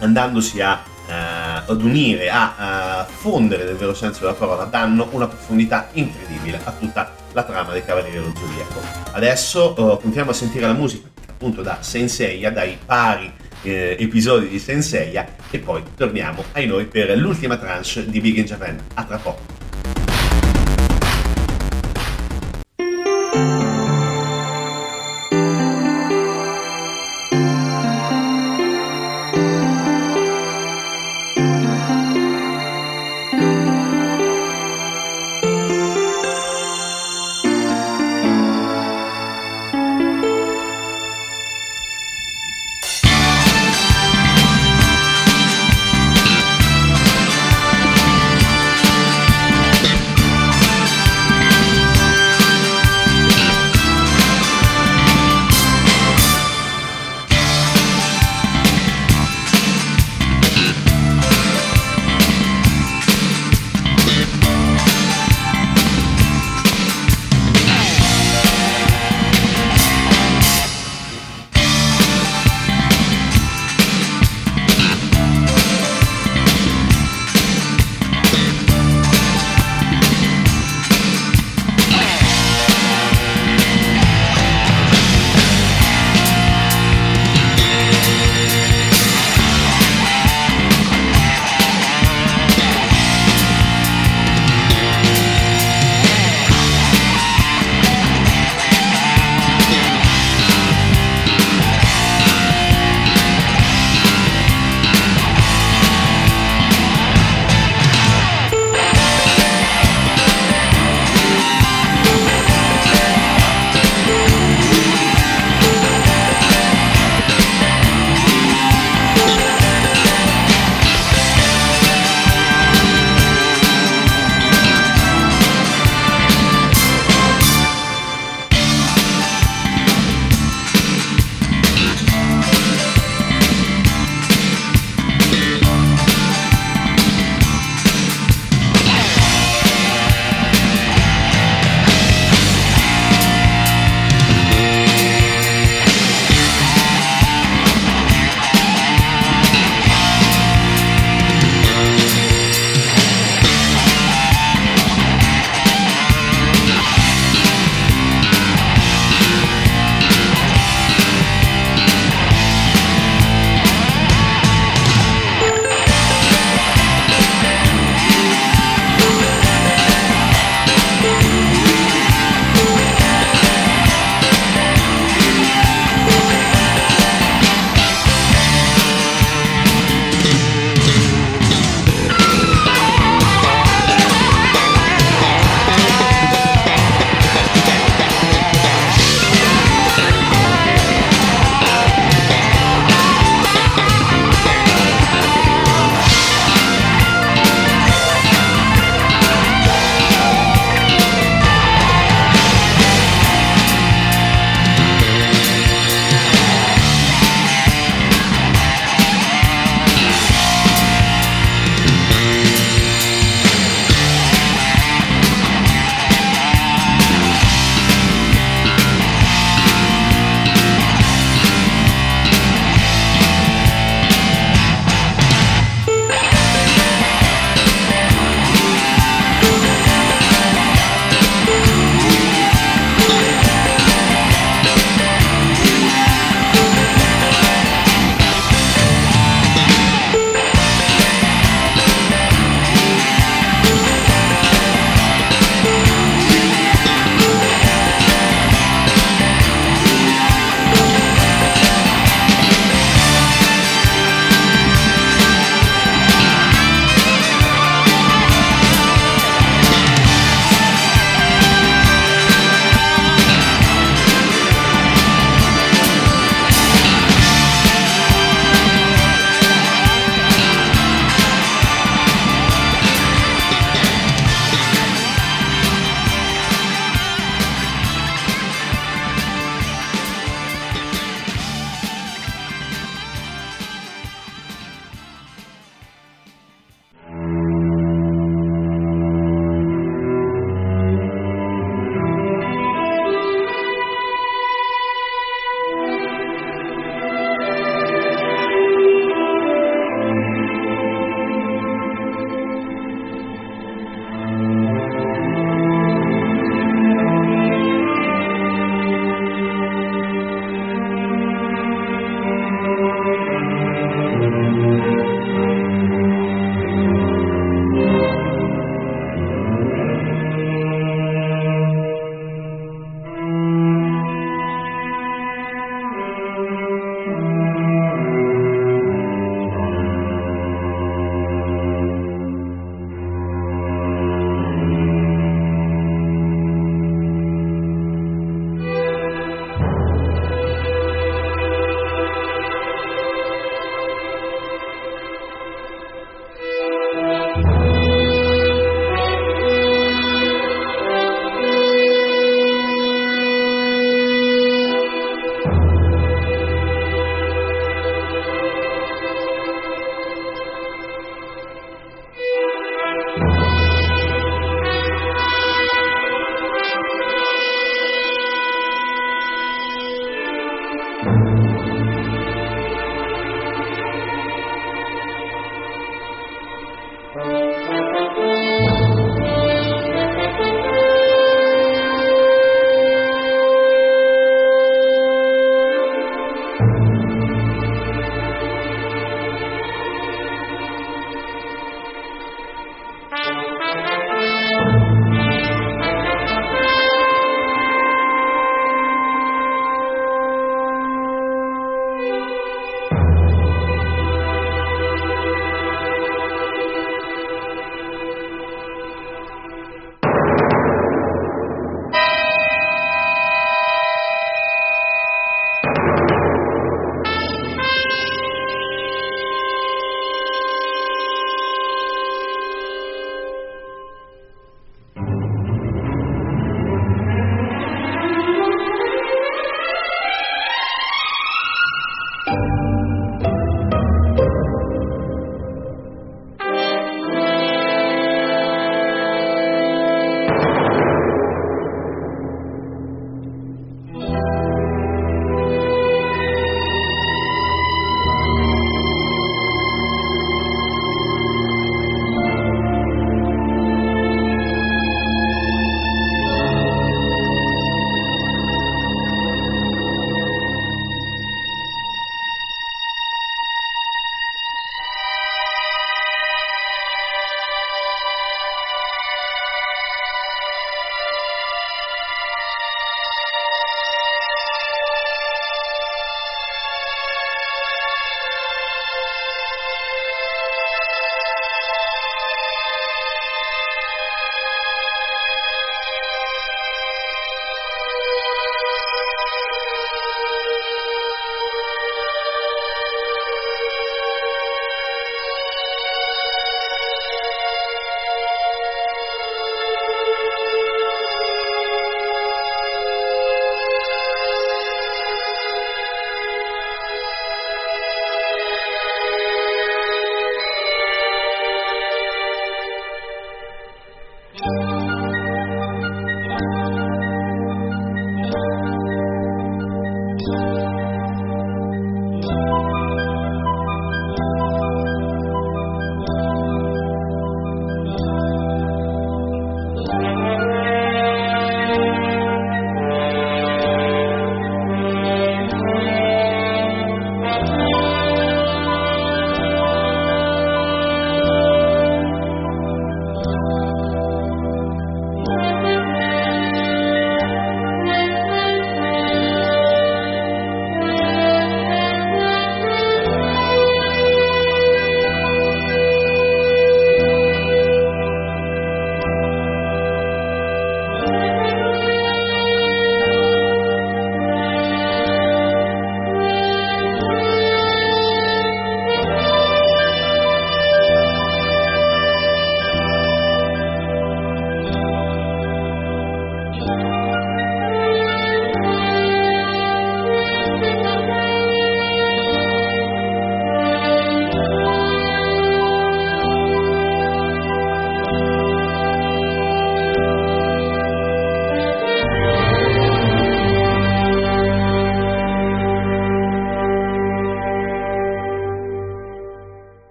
andandosi 0.00 0.60
a 0.60 0.82
uh, 1.08 1.70
ad 1.70 1.82
unire, 1.82 2.28
a 2.30 3.06
uh, 3.08 3.10
fondere 3.10 3.64
nel 3.64 3.76
vero 3.76 3.94
senso 3.94 4.20
della 4.20 4.34
parola, 4.34 4.64
danno 4.64 5.08
una 5.10 5.26
profondità 5.26 5.88
incredibile 5.92 6.60
a 6.62 6.72
tutta 6.72 7.12
la 7.32 7.42
trama 7.42 7.72
dei 7.72 7.84
Cavalieri 7.84 8.18
dello 8.18 8.32
Zodiaco. 8.36 8.80
Adesso 9.12 9.74
uh, 9.76 9.96
continuiamo 9.96 10.30
a 10.30 10.34
sentire 10.34 10.66
la 10.66 10.72
musica 10.72 11.08
appunto 11.28 11.62
da 11.62 11.78
Senseiya, 11.80 12.50
dai 12.50 12.76
pari 12.84 13.32
eh, 13.62 13.96
episodi 13.98 14.48
di 14.48 14.58
Senseiya 14.58 15.26
e 15.50 15.58
poi 15.58 15.82
torniamo 15.96 16.44
ai 16.52 16.66
noi 16.66 16.86
per 16.86 17.16
l'ultima 17.16 17.56
tranche 17.56 18.08
di 18.08 18.20
Big 18.20 18.36
in 18.36 18.44
Japan. 18.44 18.78
A 18.94 19.04
tra 19.04 19.18
poco. 19.18 19.57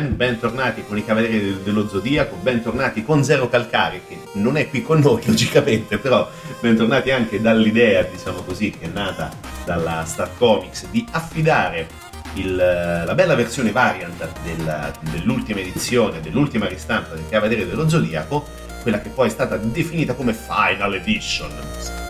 Japan, 0.00 0.16
bentornati 0.16 0.82
con 0.86 0.96
i 0.96 1.04
Cavalieri 1.04 1.62
dello 1.62 1.86
Zodiaco, 1.86 2.36
bentornati 2.36 3.04
con 3.04 3.22
Zero 3.22 3.48
Calcare, 3.48 4.00
che 4.08 4.18
non 4.34 4.56
è 4.56 4.68
qui 4.68 4.82
con 4.82 5.00
noi 5.00 5.22
logicamente, 5.26 5.98
però 5.98 6.28
bentornati 6.60 7.10
anche 7.10 7.40
dall'idea, 7.40 8.02
diciamo 8.02 8.40
così, 8.42 8.70
che 8.70 8.86
è 8.86 8.88
nata 8.88 9.30
dalla 9.64 10.04
Star 10.06 10.30
Comics 10.38 10.86
di 10.90 11.06
affidare 11.10 11.86
il, 12.34 12.56
la 12.56 13.14
bella 13.14 13.34
versione 13.34 13.72
variant 13.72 14.26
del, 14.42 14.92
dell'ultima 15.10 15.60
edizione, 15.60 16.20
dell'ultima 16.20 16.66
ristampa 16.66 17.14
del 17.14 17.28
Cavaliere 17.28 17.66
dello 17.66 17.88
Zodiaco, 17.88 18.46
quella 18.82 19.00
che 19.00 19.10
poi 19.10 19.26
è 19.26 19.30
stata 19.30 19.56
definita 19.56 20.14
come 20.14 20.32
Final 20.32 20.94
Edition, 20.94 21.50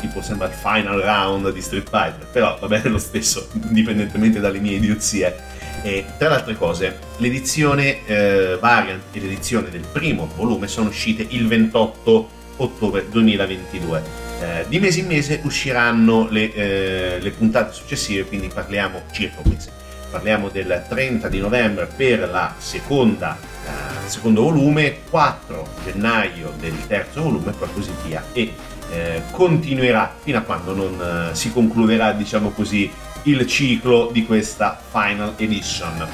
tipo 0.00 0.22
sembra 0.22 0.46
il 0.46 0.54
final 0.54 1.00
round 1.00 1.52
di 1.52 1.60
Street 1.60 1.88
Fighter, 1.88 2.26
però 2.30 2.56
va 2.60 2.68
bene 2.68 2.88
lo 2.88 2.98
stesso, 2.98 3.48
indipendentemente 3.66 4.38
dalle 4.38 4.60
mie 4.60 4.76
idiozie. 4.76 5.49
E 5.82 6.04
tra 6.18 6.28
le 6.28 6.34
altre 6.34 6.56
cose, 6.56 6.98
l'edizione 7.18 8.04
eh, 8.06 8.58
variant 8.60 9.02
e 9.12 9.20
l'edizione 9.20 9.70
del 9.70 9.84
primo 9.90 10.28
volume 10.36 10.68
sono 10.68 10.88
uscite 10.88 11.26
il 11.30 11.46
28 11.46 12.28
ottobre 12.56 13.08
2022. 13.08 14.02
Eh, 14.40 14.64
di 14.68 14.78
mese 14.78 15.00
in 15.00 15.06
mese 15.06 15.40
usciranno 15.44 16.28
le, 16.30 16.52
eh, 16.52 17.18
le 17.20 17.30
puntate 17.30 17.72
successive, 17.72 18.24
quindi 18.24 18.48
parliamo 18.48 19.02
circa 19.12 19.40
un 19.42 19.52
mese. 19.52 19.70
Parliamo 20.10 20.48
del 20.48 20.84
30 20.88 21.28
di 21.28 21.38
novembre 21.38 21.88
per 21.94 22.28
la 22.28 22.54
seconda 22.58 23.38
uh, 23.64 24.08
secondo 24.08 24.42
volume, 24.42 25.02
4 25.08 25.68
gennaio 25.84 26.52
del 26.58 26.74
terzo 26.88 27.22
volume 27.22 27.52
poi 27.52 27.68
così 27.72 27.92
via. 28.04 28.24
E 28.32 28.52
eh, 28.92 29.22
continuerà 29.30 30.12
fino 30.20 30.38
a 30.38 30.40
quando 30.40 30.74
non 30.74 31.30
eh, 31.30 31.34
si 31.34 31.52
concluderà, 31.52 32.12
diciamo 32.12 32.50
così, 32.50 32.90
il 33.24 33.46
ciclo 33.46 34.08
di 34.12 34.24
questa 34.24 34.80
Final 34.90 35.34
Edition. 35.36 36.06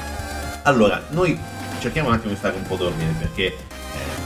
Allora, 0.63 1.05
noi 1.11 1.39
cerchiamo 1.79 2.09
un 2.09 2.15
attimo 2.15 2.31
di 2.31 2.37
stare 2.37 2.55
un 2.55 2.63
po' 2.63 2.75
dormire 2.75 3.13
perché 3.17 3.45
eh, 3.45 3.55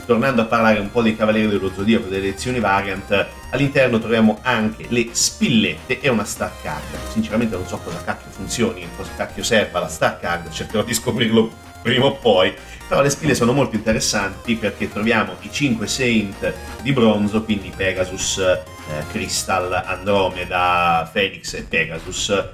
tornando 0.06 0.42
a 0.42 0.46
parlare 0.46 0.80
un 0.80 0.90
po' 0.90 1.02
dei 1.02 1.16
Cavalieri 1.16 1.50
dello 1.50 1.72
Zodiaco, 1.74 2.08
delle 2.08 2.28
lezioni 2.28 2.60
variant, 2.60 3.28
all'interno 3.52 4.00
troviamo 4.00 4.40
anche 4.42 4.86
le 4.90 5.10
spillette 5.12 6.00
e 6.00 6.10
una 6.10 6.24
star 6.24 6.52
card. 6.64 6.84
Sinceramente 7.12 7.56
non 7.56 7.68
so 7.68 7.78
cosa 7.78 8.02
cacchio 8.04 8.32
funzioni, 8.32 8.88
cosa 8.96 9.12
cacchio 9.16 9.44
serva 9.44 9.80
la 9.80 9.88
star 9.88 10.20
card, 10.20 10.50
cercherò 10.52 10.84
di 10.84 10.94
scoprirlo 10.94 11.70
prima 11.82 12.06
o 12.06 12.16
poi, 12.16 12.54
però 12.88 13.02
le 13.02 13.10
spille 13.10 13.36
sono 13.36 13.54
molto 13.54 13.76
interessanti 13.76 14.56
perché 14.56 14.90
troviamo 14.90 15.36
i 15.42 15.52
5 15.52 15.88
Saint 15.88 16.54
di 16.82 16.92
bronzo, 16.94 17.44
quindi 17.44 17.72
Pegasus, 17.76 18.38
eh, 18.38 19.04
Crystal, 19.12 19.72
Andromeda, 19.86 21.10
Phoenix 21.12 21.54
e 21.54 21.64
Pegasus, 21.64 22.50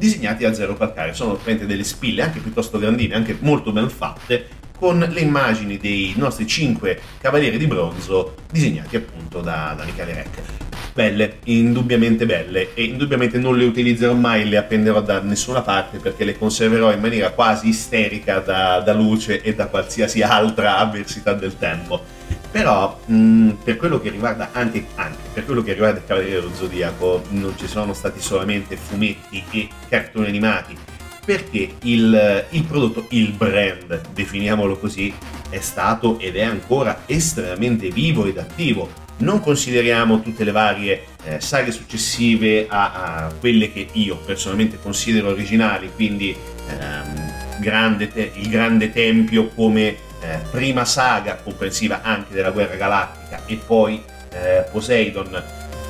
disegnati 0.00 0.44
a 0.44 0.52
zero 0.52 0.76
calcare. 0.76 1.14
Sono 1.14 1.34
praticamente 1.34 1.66
delle 1.66 1.84
spille 1.84 2.22
anche 2.22 2.40
piuttosto 2.40 2.78
grandine, 2.78 3.14
anche 3.14 3.36
molto 3.38 3.70
ben 3.70 3.88
fatte, 3.88 4.48
con 4.76 4.98
le 4.98 5.20
immagini 5.20 5.78
dei 5.78 6.14
nostri 6.16 6.46
5 6.46 7.00
cavalieri 7.20 7.58
di 7.58 7.66
bronzo 7.66 8.34
disegnati 8.50 8.96
appunto 8.96 9.40
da, 9.40 9.74
da 9.76 9.84
Michele 9.84 10.14
Rec 10.14 10.60
belle, 10.92 11.38
indubbiamente 11.44 12.26
belle 12.26 12.74
e 12.74 12.84
indubbiamente 12.84 13.38
non 13.38 13.56
le 13.56 13.64
utilizzerò 13.64 14.14
mai, 14.14 14.48
le 14.48 14.56
appenderò 14.56 15.00
da 15.00 15.20
nessuna 15.20 15.62
parte 15.62 15.98
perché 15.98 16.24
le 16.24 16.36
conserverò 16.36 16.92
in 16.92 17.00
maniera 17.00 17.30
quasi 17.30 17.68
isterica 17.68 18.40
da, 18.40 18.80
da 18.80 18.92
luce 18.92 19.40
e 19.42 19.54
da 19.54 19.66
qualsiasi 19.66 20.22
altra 20.22 20.78
avversità 20.78 21.32
del 21.32 21.56
tempo. 21.56 22.18
Però 22.50 23.00
mh, 23.04 23.50
per 23.62 23.76
quello 23.76 24.00
che 24.00 24.10
riguarda 24.10 24.50
anche, 24.52 24.86
anche 24.96 25.18
per 25.32 25.44
quello 25.44 25.62
che 25.62 25.72
riguarda 25.72 25.98
il 25.98 26.04
Cavaliere 26.06 26.40
dello 26.40 26.54
Zodiaco 26.54 27.22
non 27.30 27.54
ci 27.56 27.66
sono 27.66 27.92
stati 27.92 28.20
solamente 28.20 28.76
fumetti 28.76 29.44
e 29.50 29.68
cartoni 29.88 30.26
animati. 30.26 30.76
Perché 31.24 31.76
il, 31.82 32.46
il, 32.50 32.64
prodotto, 32.64 33.06
il 33.10 33.32
brand, 33.32 34.00
definiamolo 34.12 34.78
così, 34.78 35.14
è 35.48 35.60
stato 35.60 36.18
ed 36.18 36.36
è 36.36 36.42
ancora 36.42 37.02
estremamente 37.06 37.90
vivo 37.90 38.26
ed 38.26 38.38
attivo. 38.38 38.88
Non 39.18 39.40
consideriamo 39.40 40.22
tutte 40.22 40.44
le 40.44 40.50
varie 40.50 41.04
eh, 41.24 41.40
saghe 41.40 41.72
successive 41.72 42.66
a, 42.68 43.26
a, 43.26 43.32
quelle 43.38 43.70
che 43.70 43.86
io 43.92 44.16
personalmente 44.16 44.78
considero 44.80 45.28
originali, 45.28 45.90
quindi 45.94 46.34
ehm, 46.68 47.60
grande 47.60 48.08
te- 48.08 48.32
il 48.34 48.48
Grande 48.48 48.90
Tempio 48.90 49.48
come 49.48 50.08
eh, 50.20 50.38
prima 50.50 50.84
saga 50.84 51.36
comprensiva 51.36 52.02
anche 52.02 52.34
della 52.34 52.50
guerra 52.50 52.76
galattica 52.76 53.42
e 53.46 53.56
poi 53.56 54.02
eh, 54.32 54.64
Poseidon, 54.70 55.42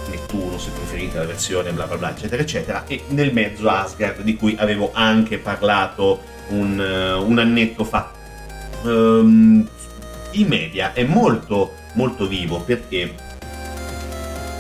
Nettuno 0.09 0.59
se 0.59 0.71
preferite 0.71 1.19
la 1.19 1.27
versione 1.27 1.73
bla 1.73 1.87
bla 1.87 1.97
bla 1.97 2.11
eccetera 2.11 2.43
eccetera 2.43 2.85
e 2.87 3.05
nel 3.09 3.33
mezzo 3.33 3.69
Asgard 3.69 4.23
di 4.23 4.37
cui 4.37 4.57
avevo 4.59 4.91
anche 4.93 5.39
parlato 5.39 6.23
un, 6.49 6.79
uh, 6.79 7.29
un 7.29 7.39
annetto 7.39 7.85
fa. 7.85 8.11
Um, 8.83 9.69
in 10.33 10.47
media 10.47 10.93
è 10.93 11.05
molto 11.05 11.75
molto 11.95 12.27
vivo 12.27 12.61
perché 12.61 13.15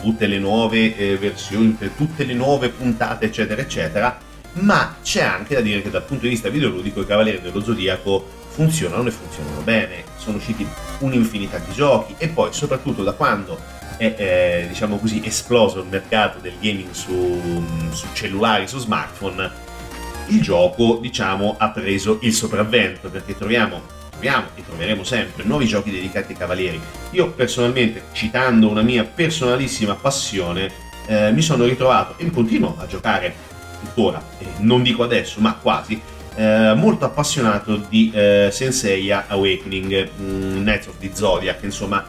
tutte 0.00 0.26
le 0.26 0.38
nuove 0.38 0.96
eh, 0.96 1.16
versioni, 1.16 1.76
tutte 1.96 2.24
le 2.24 2.35
nuove 2.35 2.70
puntate, 2.70 3.26
eccetera, 3.26 3.61
eccetera, 3.61 4.18
ma 4.54 4.96
c'è 5.02 5.22
anche 5.22 5.54
da 5.54 5.61
dire 5.61 5.83
che 5.83 5.90
dal 5.90 6.04
punto 6.04 6.24
di 6.24 6.30
vista 6.30 6.49
videoludico 6.49 7.01
i 7.01 7.07
Cavalieri 7.07 7.40
dello 7.40 7.62
Zodiaco 7.62 8.38
funzionano 8.51 9.09
e 9.09 9.11
funzionano 9.11 9.61
bene, 9.62 10.05
sono 10.16 10.36
usciti 10.36 10.66
un'infinità 10.98 11.59
di 11.59 11.72
giochi 11.72 12.14
e 12.18 12.28
poi 12.28 12.53
soprattutto 12.53 13.03
da 13.03 13.12
quando 13.12 13.59
è 13.96 14.14
eh, 14.16 14.66
diciamo 14.68 14.98
così 14.98 15.22
esploso 15.24 15.80
il 15.80 15.86
mercato 15.86 16.38
del 16.38 16.55
gaming 16.61 16.90
su, 16.90 17.62
su 17.90 18.07
cellulari, 18.12 18.66
su 18.66 18.78
smartphone, 18.78 19.51
il 20.26 20.40
gioco 20.40 20.98
diciamo 21.01 21.57
ha 21.59 21.70
preso 21.70 22.18
il 22.22 22.32
sopravvento 22.32 23.09
perché 23.09 23.36
troviamo 23.36 23.98
e 24.20 24.62
troveremo 24.66 25.03
sempre 25.03 25.44
nuovi 25.44 25.66
giochi 25.66 25.90
dedicati 25.90 26.32
ai 26.32 26.38
cavalieri. 26.38 26.80
Io 27.12 27.30
personalmente, 27.30 28.03
citando 28.12 28.68
una 28.68 28.82
mia 28.82 29.03
personalissima 29.03 29.94
passione, 29.94 30.70
eh, 31.07 31.32
mi 31.32 31.40
sono 31.40 31.64
ritrovato 31.64 32.14
e 32.18 32.30
continuo 32.30 32.76
a 32.78 32.86
giocare 32.86 33.34
tuttora, 33.82 34.22
eh, 34.38 34.46
non 34.59 34.82
dico 34.82 35.03
adesso, 35.03 35.40
ma 35.40 35.55
quasi, 35.55 36.01
eh, 36.41 36.72
molto 36.74 37.05
appassionato 37.05 37.76
di 37.76 38.11
eh, 38.14 38.49
Senseiya 38.51 39.26
Awakening, 39.28 40.09
mh, 40.16 40.22
mm, 40.22 40.68
of 40.68 40.95
the 40.99 41.11
Zodiac, 41.12 41.62
insomma, 41.64 42.03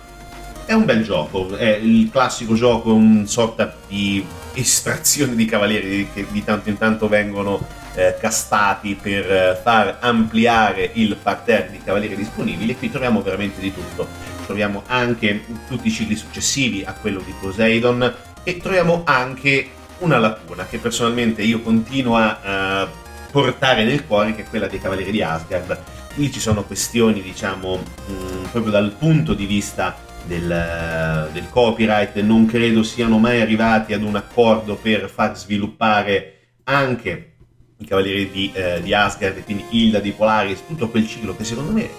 è 0.64 0.72
un 0.72 0.86
bel 0.86 1.04
gioco, 1.04 1.54
è 1.58 1.72
il 1.82 2.10
classico 2.10 2.54
gioco, 2.54 2.94
un 2.94 3.28
sorta 3.28 3.76
di 3.90 4.26
estrazione 4.54 5.36
di 5.36 5.44
cavalieri 5.44 6.10
che 6.14 6.26
di 6.30 6.44
tanto 6.46 6.70
in 6.70 6.78
tanto 6.78 7.10
vengono 7.10 7.60
eh, 7.96 8.16
castati 8.18 8.96
per 8.96 9.30
eh, 9.30 9.60
far 9.62 9.98
ampliare 10.00 10.92
il 10.94 11.18
parterre 11.22 11.70
di 11.72 11.82
cavalieri 11.84 12.16
disponibili. 12.16 12.78
Qui 12.78 12.90
troviamo 12.90 13.22
veramente 13.22 13.60
di 13.60 13.74
tutto. 13.74 14.08
Troviamo 14.46 14.84
anche 14.88 15.44
tutti 15.68 15.90
i 15.90 15.92
cicli 15.92 16.16
successivi 16.16 16.84
a 16.86 16.94
quello 16.94 17.20
di 17.20 17.34
Poseidon 17.38 18.14
e 18.44 18.58
troviamo 18.58 19.02
anche 19.06 19.70
una 20.00 20.20
lacuna 20.20 20.66
che 20.66 20.78
personalmente 20.78 21.42
io 21.42 21.62
continuo 21.62 22.16
a 22.16 22.88
uh, 22.88 23.11
portare 23.32 23.84
nel 23.84 24.06
cuore, 24.06 24.36
che 24.36 24.42
è 24.42 24.46
quella 24.46 24.68
dei 24.68 24.80
cavalieri 24.80 25.12
di 25.12 25.22
Asgard. 25.22 25.80
Lì 26.16 26.32
ci 26.32 26.40
sono 26.40 26.64
questioni, 26.64 27.22
diciamo, 27.22 27.78
mh, 27.78 28.12
mm, 28.12 28.44
proprio 28.52 28.72
dal 28.72 28.96
punto 28.98 29.34
di 29.34 29.46
vista 29.46 29.98
del, 30.26 31.30
del, 31.32 31.50
copyright, 31.50 32.16
non 32.18 32.46
credo 32.46 32.84
siano 32.84 33.18
mai 33.18 33.42
arrivati 33.42 33.94
ad 33.94 34.04
un 34.04 34.16
accordo 34.16 34.76
per 34.76 35.10
far 35.10 35.38
sviluppare 35.38 36.36
anche 36.66 37.34
i 37.78 37.86
Cavalieri 37.86 38.30
di, 38.30 38.52
eh, 38.54 38.82
di 38.82 38.94
Asgard, 38.94 39.44
quindi 39.44 39.66
Hilda 39.70 40.00
di 40.00 40.12
Polaris, 40.12 40.64
tutto 40.68 40.90
quel 40.90 41.08
ciclo 41.08 41.36
che 41.36 41.44
secondo 41.44 41.72
me 41.72 41.90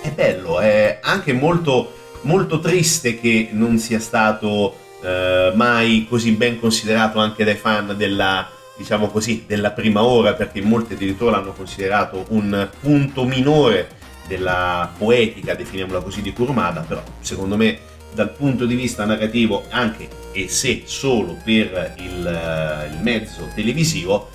è 0.00 0.10
bello, 0.10 0.60
è 0.60 1.00
anche 1.02 1.32
molto, 1.32 1.92
molto 2.22 2.60
triste 2.60 3.18
che 3.18 3.48
non 3.52 3.78
sia 3.78 3.98
stato 3.98 4.76
eh, 5.02 5.52
mai 5.54 6.06
così 6.08 6.32
ben 6.32 6.60
considerato 6.60 7.18
anche 7.18 7.44
dai 7.44 7.56
fan 7.56 7.94
della, 7.96 8.48
diciamo 8.76 9.08
così, 9.08 9.44
della 9.46 9.72
prima 9.72 10.02
ora, 10.02 10.34
perché 10.34 10.60
molti 10.60 10.94
addirittura 10.94 11.32
l'hanno 11.32 11.52
considerato 11.52 12.24
un 12.28 12.68
punto 12.80 13.24
minore 13.24 14.00
della 14.26 14.92
poetica, 14.96 15.54
definiamola 15.54 16.00
così, 16.00 16.22
di 16.22 16.32
Kurumada, 16.32 16.80
però 16.80 17.02
secondo 17.20 17.56
me 17.56 17.78
dal 18.14 18.30
punto 18.30 18.66
di 18.66 18.74
vista 18.74 19.04
narrativo, 19.04 19.64
anche 19.70 20.08
e 20.32 20.48
se 20.48 20.82
solo 20.86 21.36
per 21.44 21.94
il, 21.98 22.90
il 22.92 22.98
mezzo 23.02 23.48
televisivo, 23.54 24.30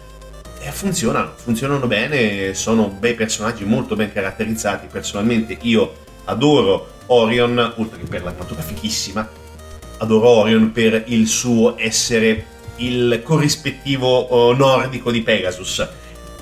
eh, 0.60 0.72
funzionano, 0.72 1.34
funzionano 1.36 1.88
bene, 1.88 2.54
sono 2.54 2.88
bei 2.88 3.14
personaggi 3.14 3.64
molto 3.66 3.96
ben 3.96 4.12
caratterizzati. 4.12 4.88
Personalmente 4.92 5.58
io 5.62 5.94
adoro 6.26 6.96
Orion, 7.08 7.74
oltre 7.78 8.00
che 8.00 8.06
per 8.06 8.24
l'armatura 8.24 8.62
fichissima, 8.62 9.28
adoro 10.00 10.28
Orion 10.28 10.72
per 10.72 11.04
il 11.08 11.28
suo 11.28 11.76
essere 11.78 12.46
il 12.78 13.22
corrispettivo 13.24 14.08
oh, 14.08 14.54
nordico 14.54 15.12
di 15.12 15.22
Pegasus. 15.22 15.88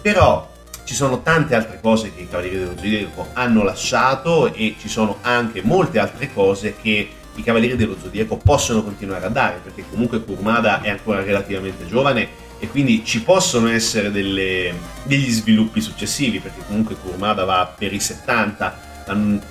Però 0.01 0.51
ci 0.83 0.93
sono 0.93 1.21
tante 1.21 1.55
altre 1.55 1.79
cose 1.81 2.13
che 2.13 2.21
i 2.21 2.29
Cavalieri 2.29 2.59
dello 2.59 2.75
Zodiaco 2.75 3.27
hanno 3.33 3.63
lasciato 3.63 4.53
e 4.53 4.75
ci 4.79 4.87
sono 4.87 5.17
anche 5.21 5.61
molte 5.63 5.99
altre 5.99 6.31
cose 6.31 6.75
che 6.79 7.09
i 7.35 7.43
Cavalieri 7.43 7.75
dello 7.75 7.97
Zodiaco 7.99 8.37
possono 8.37 8.83
continuare 8.83 9.25
a 9.25 9.29
dare, 9.29 9.59
perché 9.63 9.83
comunque 9.89 10.23
Kurmada 10.23 10.81
è 10.81 10.89
ancora 10.89 11.21
relativamente 11.21 11.87
giovane 11.87 12.43
e 12.59 12.69
quindi 12.69 13.03
ci 13.03 13.21
possono 13.21 13.67
essere 13.67 14.11
delle, 14.11 14.73
degli 15.03 15.29
sviluppi 15.29 15.81
successivi 15.81 16.39
perché 16.39 16.61
comunque 16.65 16.95
Kurmada 16.95 17.43
va 17.43 17.73
per 17.77 17.91
i 17.91 17.99
70 17.99 18.93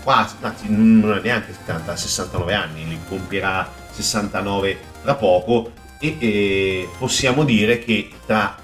quasi, 0.03 0.35
anzi 0.41 0.67
non 0.69 1.17
è 1.17 1.21
neanche 1.21 1.53
70, 1.53 1.95
69 1.95 2.55
anni, 2.55 2.89
li 2.89 2.99
compierà 3.07 3.71
69 3.93 4.79
tra 5.03 5.15
poco 5.15 5.71
e, 6.05 6.17
e 6.19 6.89
possiamo 6.99 7.45
dire 7.45 7.79
che 7.79 8.11
tra 8.27 8.57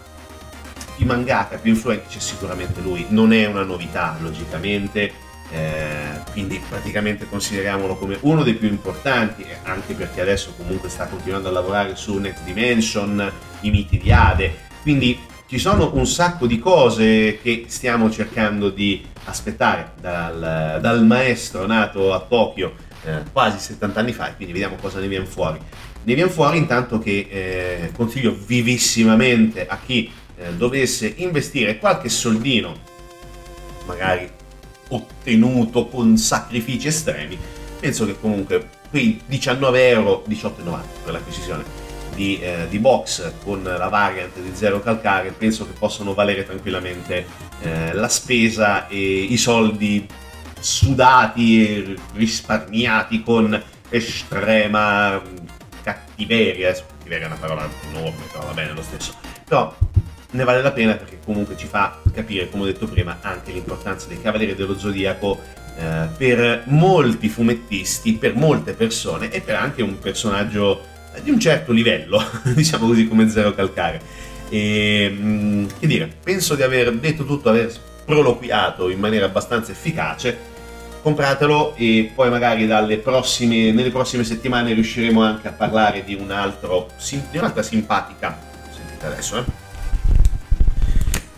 i 0.98 1.04
mangaka 1.04 1.56
più 1.56 1.70
influenti 1.70 2.08
c'è 2.08 2.18
sicuramente 2.18 2.82
lui, 2.82 3.06
non 3.08 3.32
è 3.32 3.46
una 3.46 3.62
novità 3.62 4.16
logicamente, 4.20 5.10
eh, 5.50 6.20
quindi 6.32 6.60
praticamente 6.68 7.26
consideriamolo 7.26 7.96
come 7.96 8.18
uno 8.20 8.42
dei 8.42 8.54
più 8.54 8.68
importanti, 8.68 9.44
anche 9.62 9.94
perché 9.94 10.20
adesso 10.20 10.52
comunque 10.56 10.90
sta 10.90 11.06
continuando 11.06 11.48
a 11.48 11.52
lavorare 11.52 11.96
su 11.96 12.18
Next 12.18 12.44
Dimension, 12.44 13.32
i 13.60 13.70
miti 13.70 13.96
di 13.96 14.12
Ade, 14.12 14.54
quindi 14.82 15.18
ci 15.46 15.58
sono 15.58 15.90
un 15.94 16.06
sacco 16.06 16.46
di 16.46 16.58
cose 16.58 17.38
che 17.42 17.64
stiamo 17.68 18.10
cercando 18.10 18.68
di 18.68 19.04
aspettare 19.24 19.92
dal, 19.98 20.78
dal 20.80 21.04
maestro 21.04 21.66
nato 21.66 22.12
a 22.12 22.20
Tokyo 22.20 22.74
eh, 23.04 23.22
quasi 23.32 23.58
70 23.58 23.98
anni 23.98 24.12
fa 24.12 24.32
quindi 24.34 24.52
vediamo 24.52 24.76
cosa 24.76 25.00
ne 25.00 25.08
viene 25.08 25.24
fuori. 25.24 25.58
Ne 26.02 26.14
viene 26.14 26.30
fuori 26.30 26.56
intanto 26.56 26.98
che 26.98 27.28
eh, 27.30 27.92
consiglio 27.94 28.36
vivissimamente 28.46 29.66
a 29.66 29.78
chi 29.84 30.10
eh, 30.36 30.54
dovesse 30.54 31.12
investire 31.16 31.78
qualche 31.78 32.08
soldino, 32.08 32.74
magari 33.86 34.28
ottenuto 34.88 35.86
con 35.88 36.16
sacrifici 36.16 36.88
estremi, 36.88 37.38
penso 37.78 38.06
che 38.06 38.18
comunque 38.18 38.68
quei 38.88 39.20
19 39.26 39.88
euro, 39.88 40.24
18,90 40.28 40.80
per 41.04 41.12
la 41.12 41.18
precisione, 41.18 41.88
di, 42.14 42.40
eh, 42.40 42.66
di, 42.68 42.78
box 42.78 43.32
con 43.44 43.62
la 43.62 43.88
variant 43.88 44.36
di 44.38 44.50
zero 44.54 44.80
calcare, 44.80 45.30
penso 45.30 45.66
che 45.66 45.72
possono 45.78 46.12
valere 46.12 46.44
tranquillamente 46.44 47.24
eh, 47.62 47.92
la 47.92 48.08
spesa 48.08 48.88
e 48.88 48.98
i 48.98 49.36
soldi 49.36 50.06
sudati 50.58 51.66
e 51.66 51.96
risparmiati 52.14 53.22
con 53.22 53.62
estrema 53.88 55.20
cattiveria. 56.20 56.72
Cattiveria 56.72 57.24
è 57.24 57.30
una 57.30 57.38
parola 57.38 57.68
enorme, 57.90 58.24
però 58.30 58.44
va 58.44 58.52
bene 58.52 58.72
lo 58.72 58.82
stesso. 58.82 59.14
Però 59.46 59.74
ne 60.32 60.44
vale 60.44 60.62
la 60.62 60.72
pena 60.72 60.94
perché 60.94 61.18
comunque 61.24 61.56
ci 61.56 61.66
fa 61.66 61.98
capire, 62.12 62.48
come 62.50 62.64
ho 62.64 62.66
detto 62.66 62.86
prima, 62.86 63.18
anche 63.20 63.52
l'importanza 63.52 64.06
dei 64.06 64.20
Cavalieri 64.20 64.54
dello 64.54 64.78
Zodiaco 64.78 65.40
eh, 65.76 66.08
per 66.16 66.64
molti 66.66 67.28
fumettisti, 67.28 68.14
per 68.14 68.34
molte 68.34 68.74
persone 68.74 69.30
e 69.30 69.40
per 69.40 69.56
anche 69.56 69.82
un 69.82 69.98
personaggio 69.98 70.86
di 71.22 71.30
un 71.30 71.40
certo 71.40 71.72
livello, 71.72 72.22
diciamo 72.54 72.86
così 72.86 73.08
come 73.08 73.28
Zero 73.28 73.54
Calcare. 73.54 74.00
E, 74.48 75.10
mm, 75.12 75.66
che 75.78 75.86
dire, 75.86 76.12
penso 76.22 76.54
di 76.54 76.62
aver 76.62 76.92
detto 76.94 77.24
tutto, 77.24 77.48
aver 77.48 77.72
proloquiato 78.04 78.88
in 78.88 78.98
maniera 78.98 79.26
abbastanza 79.26 79.72
efficace. 79.72 80.48
Compratelo 81.02 81.74
e 81.76 82.12
poi 82.14 82.28
magari 82.28 82.66
prossime, 82.98 83.72
nelle 83.72 83.90
prossime 83.90 84.22
settimane 84.22 84.74
riusciremo 84.74 85.22
anche 85.22 85.48
a 85.48 85.52
parlare 85.52 86.04
di, 86.04 86.14
un 86.14 86.30
altro, 86.30 86.88
di 87.30 87.38
un'altra 87.38 87.62
simpatica, 87.62 88.38
sentite 88.70 89.06
adesso, 89.06 89.38
eh? 89.38 89.44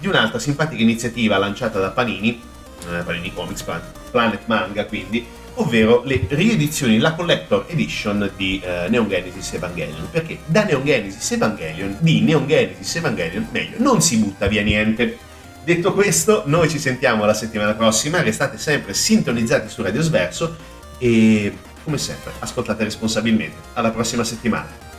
di 0.01 0.09
un'altra 0.09 0.41
simpatica 0.41 0.83
iniziativa 0.83 1.39
lanciata 1.39 1.79
da 1.79 1.91
Panini, 1.91 2.43
eh, 2.91 3.03
Panini 3.05 3.33
Comics, 3.33 3.65
Planet 4.11 4.41
Manga 4.47 4.85
quindi, 4.85 5.25
ovvero 5.55 6.03
le 6.05 6.27
riedizioni, 6.29 6.99
la 6.99 7.15
collector 7.15 7.67
edition 7.69 8.31
di 8.37 8.61
uh, 8.65 8.91
Neon 8.91 9.09
Genesis 9.09 9.53
Evangelion, 9.55 10.09
perché 10.11 10.39
da 10.47 10.65
Neon 10.65 10.85
Genesis 10.85 11.31
Evangelion, 11.33 11.97
di 12.01 12.21
Neon 12.21 12.47
Genesis 12.47 12.97
Evangelion, 12.97 13.47
meglio, 13.51 13.77
non 13.79 14.01
si 14.01 14.17
butta 14.17 14.47
via 14.47 14.63
niente. 14.63 15.19
Detto 15.65 15.93
questo, 15.95 16.43
noi 16.47 16.69
ci 16.69 16.81
sentiamo 16.81 17.25
la 17.25 17.35
settimana 17.35 17.75
prossima, 17.75 18.21
restate 18.21 18.59
sempre 18.59 18.95
sintonizzati 18.95 19.69
su 19.69 19.81
Radio 19.83 20.03
Sverso 20.03 20.57
e, 20.99 21.57
come 21.85 21.99
sempre, 21.99 22.33
ascoltate 22.41 22.83
responsabilmente. 22.83 23.57
Alla 23.75 23.91
prossima 23.91 24.25
settimana. 24.25 24.92